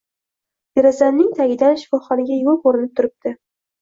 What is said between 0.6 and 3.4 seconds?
Derazamning tagidan shifoxonaga yo`l ko`rinib turibdi